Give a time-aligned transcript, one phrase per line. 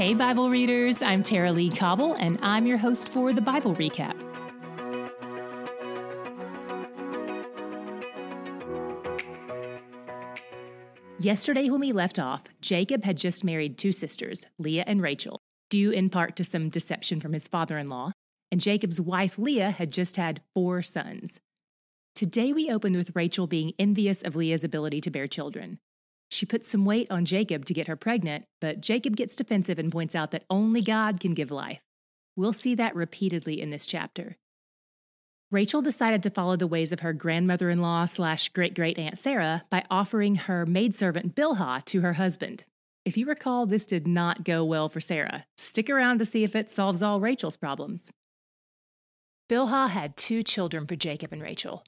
[0.00, 4.18] Hey, Bible readers, I'm Tara-Leigh Cobble, and I'm your host for the Bible Recap.
[11.18, 15.90] Yesterday, when we left off, Jacob had just married two sisters, Leah and Rachel, due
[15.90, 18.12] in part to some deception from his father in law,
[18.50, 21.40] and Jacob's wife Leah had just had four sons.
[22.14, 25.78] Today, we open with Rachel being envious of Leah's ability to bear children.
[26.30, 29.90] She puts some weight on Jacob to get her pregnant, but Jacob gets defensive and
[29.90, 31.82] points out that only God can give life.
[32.36, 34.36] We'll see that repeatedly in this chapter.
[35.50, 39.18] Rachel decided to follow the ways of her grandmother in law slash great great aunt
[39.18, 42.64] Sarah by offering her maidservant Bilhah to her husband.
[43.04, 45.46] If you recall, this did not go well for Sarah.
[45.56, 48.12] Stick around to see if it solves all Rachel's problems.
[49.48, 51.82] Bilhah had two children for Jacob and Rachel.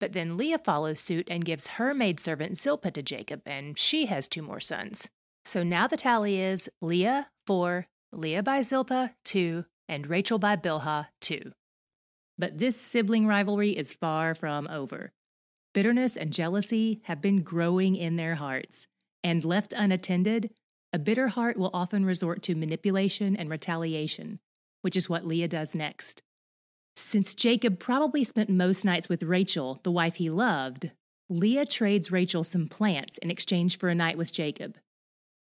[0.00, 4.28] But then Leah follows suit and gives her maidservant Zilpah to Jacob, and she has
[4.28, 5.08] two more sons.
[5.44, 11.06] So now the tally is Leah, 4, Leah by Zilpah, 2, and Rachel by Bilhah,
[11.20, 11.52] 2.
[12.36, 15.12] But this sibling rivalry is far from over.
[15.74, 18.86] Bitterness and jealousy have been growing in their hearts,
[19.24, 20.50] and left unattended,
[20.92, 24.38] a bitter heart will often resort to manipulation and retaliation,
[24.82, 26.22] which is what Leah does next.
[26.98, 30.90] Since Jacob probably spent most nights with Rachel, the wife he loved,
[31.30, 34.76] Leah trades Rachel some plants in exchange for a night with Jacob.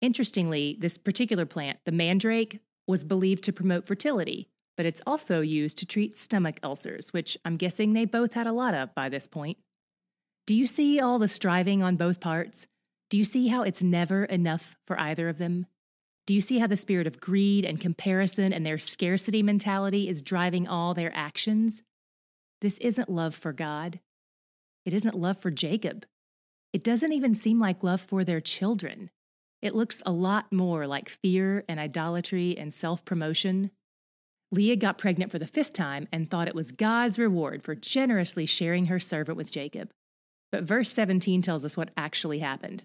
[0.00, 5.76] Interestingly, this particular plant, the mandrake, was believed to promote fertility, but it's also used
[5.78, 9.26] to treat stomach ulcers, which I'm guessing they both had a lot of by this
[9.26, 9.58] point.
[10.46, 12.68] Do you see all the striving on both parts?
[13.10, 15.66] Do you see how it's never enough for either of them?
[16.26, 20.22] Do you see how the spirit of greed and comparison and their scarcity mentality is
[20.22, 21.82] driving all their actions?
[22.60, 24.00] This isn't love for God.
[24.84, 26.06] It isn't love for Jacob.
[26.72, 29.10] It doesn't even seem like love for their children.
[29.62, 33.70] It looks a lot more like fear and idolatry and self promotion.
[34.52, 38.46] Leah got pregnant for the fifth time and thought it was God's reward for generously
[38.46, 39.90] sharing her servant with Jacob.
[40.50, 42.82] But verse 17 tells us what actually happened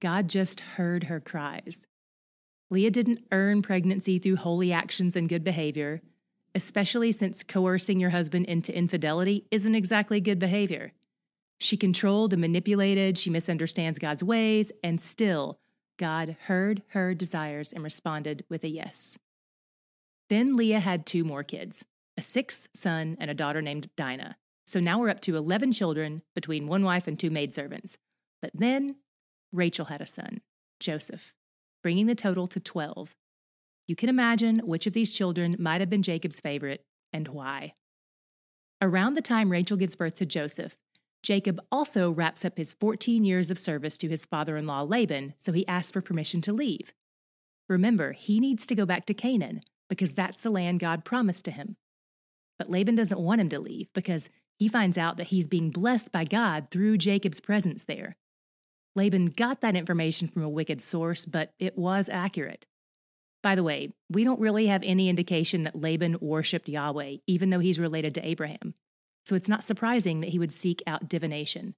[0.00, 1.86] God just heard her cries.
[2.70, 6.00] Leah didn't earn pregnancy through holy actions and good behavior,
[6.54, 10.92] especially since coercing your husband into infidelity isn't exactly good behavior.
[11.58, 15.58] She controlled and manipulated, she misunderstands God's ways, and still,
[15.98, 19.18] God heard her desires and responded with a yes.
[20.28, 21.84] Then Leah had two more kids
[22.16, 24.36] a sixth son and a daughter named Dinah.
[24.66, 27.98] So now we're up to 11 children between one wife and two maidservants.
[28.42, 28.96] But then
[29.52, 30.40] Rachel had a son,
[30.78, 31.32] Joseph
[31.82, 33.14] bringing the total to 12.
[33.86, 37.74] You can imagine which of these children might have been Jacob's favorite and why.
[38.80, 40.76] Around the time Rachel gives birth to Joseph,
[41.22, 45.34] Jacob also wraps up his 14 years of service to his father in law Laban,
[45.38, 46.94] so he asks for permission to leave.
[47.68, 51.50] Remember, he needs to go back to Canaan because that's the land God promised to
[51.50, 51.76] him.
[52.58, 56.12] But Laban doesn't want him to leave because he finds out that he's being blessed
[56.12, 58.16] by God through Jacob's presence there.
[58.96, 62.66] Laban got that information from a wicked source, but it was accurate.
[63.42, 67.60] By the way, we don't really have any indication that Laban worshipped Yahweh, even though
[67.60, 68.74] he's related to Abraham.
[69.26, 71.74] So it's not surprising that he would seek out divination.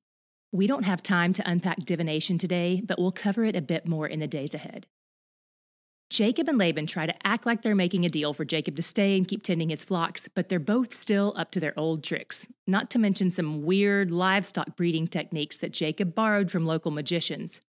[0.50, 4.06] We don't have time to unpack divination today, but we'll cover it a bit more
[4.06, 4.86] in the days ahead.
[6.12, 9.16] Jacob and Laban try to act like they're making a deal for Jacob to stay
[9.16, 12.90] and keep tending his flocks, but they're both still up to their old tricks, not
[12.90, 17.62] to mention some weird livestock breeding techniques that Jacob borrowed from local magicians.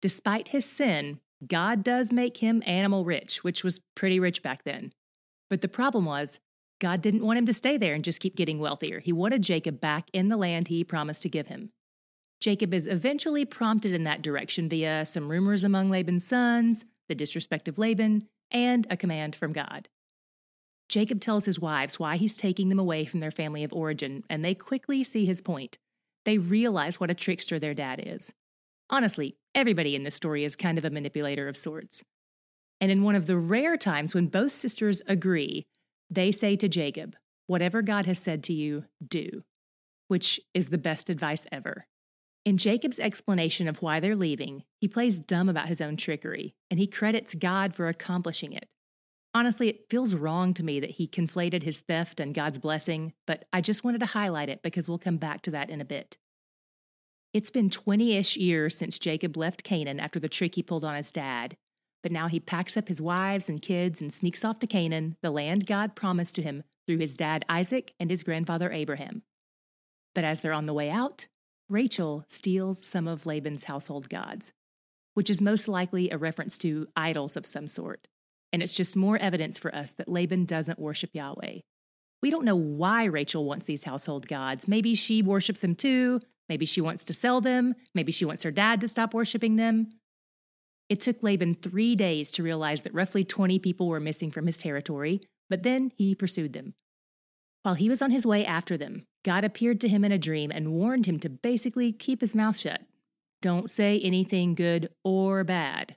[0.00, 4.92] Despite his sin, God does make him animal rich, which was pretty rich back then.
[5.48, 6.38] But the problem was,
[6.80, 9.00] God didn't want him to stay there and just keep getting wealthier.
[9.00, 11.70] He wanted Jacob back in the land he promised to give him.
[12.40, 17.68] Jacob is eventually prompted in that direction via some rumors among Laban's sons, the disrespect
[17.68, 19.88] of Laban, and a command from God.
[20.88, 24.44] Jacob tells his wives why he's taking them away from their family of origin, and
[24.44, 25.76] they quickly see his point.
[26.24, 28.32] They realize what a trickster their dad is.
[28.88, 32.02] Honestly, everybody in this story is kind of a manipulator of sorts.
[32.80, 35.66] And in one of the rare times when both sisters agree,
[36.08, 37.16] they say to Jacob,
[37.46, 39.42] Whatever God has said to you, do,
[40.06, 41.86] which is the best advice ever.
[42.44, 46.80] In Jacob's explanation of why they're leaving, he plays dumb about his own trickery, and
[46.80, 48.66] he credits God for accomplishing it.
[49.34, 53.44] Honestly, it feels wrong to me that he conflated his theft and God's blessing, but
[53.52, 56.16] I just wanted to highlight it because we'll come back to that in a bit.
[57.32, 60.96] It's been 20 ish years since Jacob left Canaan after the trick he pulled on
[60.96, 61.56] his dad,
[62.02, 65.30] but now he packs up his wives and kids and sneaks off to Canaan, the
[65.30, 69.22] land God promised to him through his dad Isaac and his grandfather Abraham.
[70.14, 71.28] But as they're on the way out,
[71.70, 74.52] Rachel steals some of Laban's household gods,
[75.14, 78.08] which is most likely a reference to idols of some sort.
[78.52, 81.60] and it's just more evidence for us that Laban doesn't worship Yahweh.
[82.20, 84.66] We don't know why Rachel wants these household gods.
[84.66, 86.20] Maybe she worships them too.
[86.48, 87.74] Maybe she wants to sell them.
[87.94, 89.90] Maybe she wants her dad to stop worshiping them.
[90.88, 94.58] It took Laban three days to realize that roughly 20 people were missing from his
[94.58, 96.74] territory, but then he pursued them.
[97.62, 100.50] While he was on his way after them, God appeared to him in a dream
[100.50, 102.82] and warned him to basically keep his mouth shut.
[103.42, 105.96] Don't say anything good or bad.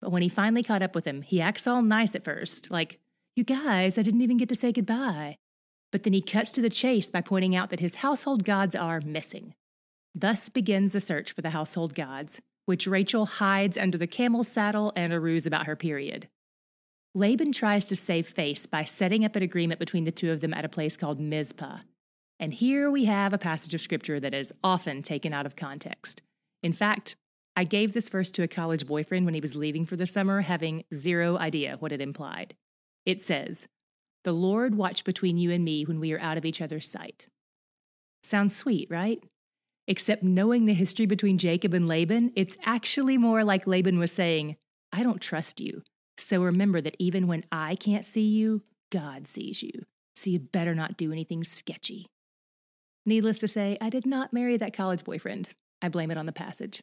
[0.00, 2.98] But when he finally caught up with him, he acts all nice at first, like,
[3.36, 5.38] You guys, I didn't even get to say goodbye.
[5.92, 9.00] But then he cuts to the chase by pointing out that his household gods are
[9.00, 9.54] missing.
[10.14, 14.92] Thus begins the search for the household gods, which Rachel hides under the camel's saddle
[14.96, 16.28] and a ruse about her period.
[17.14, 20.54] Laban tries to save face by setting up an agreement between the two of them
[20.54, 21.80] at a place called Mizpah.
[22.42, 26.22] And here we have a passage of scripture that is often taken out of context.
[26.64, 27.14] In fact,
[27.54, 30.40] I gave this verse to a college boyfriend when he was leaving for the summer,
[30.40, 32.56] having zero idea what it implied.
[33.06, 33.68] It says,
[34.24, 37.26] The Lord watch between you and me when we are out of each other's sight.
[38.24, 39.22] Sounds sweet, right?
[39.86, 44.56] Except knowing the history between Jacob and Laban, it's actually more like Laban was saying,
[44.92, 45.84] I don't trust you.
[46.18, 49.84] So remember that even when I can't see you, God sees you.
[50.16, 52.08] So you better not do anything sketchy.
[53.04, 55.50] Needless to say, I did not marry that college boyfriend.
[55.80, 56.82] I blame it on the passage.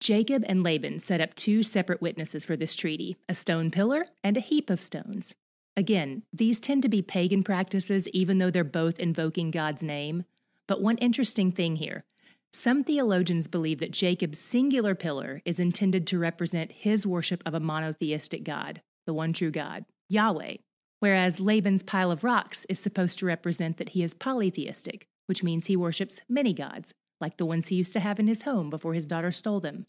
[0.00, 4.36] Jacob and Laban set up two separate witnesses for this treaty a stone pillar and
[4.36, 5.34] a heap of stones.
[5.76, 10.24] Again, these tend to be pagan practices, even though they're both invoking God's name.
[10.66, 12.04] But one interesting thing here
[12.52, 17.58] some theologians believe that Jacob's singular pillar is intended to represent his worship of a
[17.58, 20.58] monotheistic God, the one true God, Yahweh,
[21.04, 25.66] whereas Laban's pile of rocks is supposed to represent that he is polytheistic, which means
[25.66, 28.94] he worships many gods, like the ones he used to have in his home before
[28.94, 29.84] his daughter stole them.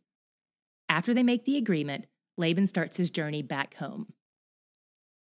[0.90, 2.08] After they make the agreement,
[2.38, 4.12] Laban starts his journey back home.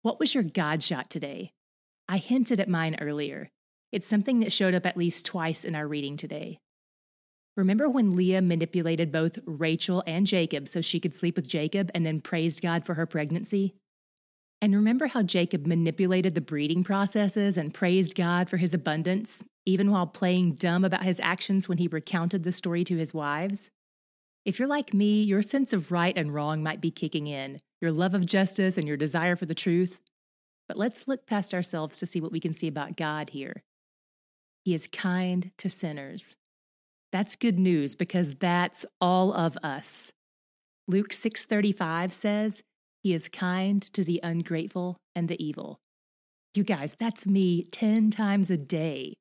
[0.03, 1.51] What was your God shot today?
[2.07, 3.51] I hinted at mine earlier.
[3.91, 6.59] It's something that showed up at least twice in our reading today.
[7.57, 12.05] Remember when Leah manipulated both Rachel and Jacob so she could sleep with Jacob and
[12.05, 13.75] then praised God for her pregnancy?
[14.63, 19.91] And remember how Jacob manipulated the breeding processes and praised God for his abundance, even
[19.91, 23.71] while playing dumb about his actions when he recounted the story to his wives?
[24.45, 27.91] If you're like me, your sense of right and wrong might be kicking in, your
[27.91, 29.99] love of justice and your desire for the truth.
[30.69, 33.63] But let's look past ourselves to see what we can see about God here.
[34.63, 36.37] He is kind to sinners.
[37.11, 40.13] That's good news because that's all of us.
[40.87, 42.63] Luke 6:35 says,
[43.03, 45.77] "He is kind to the ungrateful and the evil."
[46.55, 49.13] You guys, that's me 10 times a day.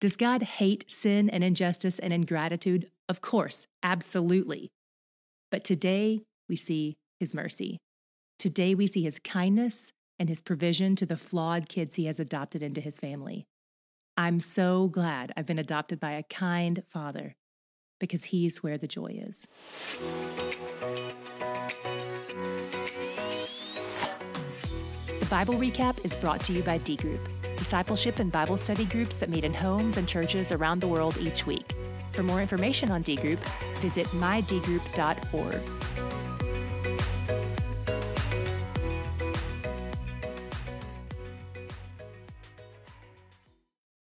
[0.00, 2.90] Does God hate sin and injustice and ingratitude?
[3.08, 4.70] Of course, absolutely.
[5.50, 7.78] But today we see his mercy.
[8.38, 12.62] Today we see his kindness and his provision to the flawed kids he has adopted
[12.62, 13.46] into his family.
[14.16, 17.34] I'm so glad I've been adopted by a kind father
[17.98, 19.46] because he's where the joy is.
[25.30, 27.20] Bible Recap is brought to you by D Group,
[27.56, 31.46] discipleship and Bible study groups that meet in homes and churches around the world each
[31.46, 31.72] week.
[32.12, 33.38] For more information on D Group,
[33.76, 36.09] visit mydgroup.org.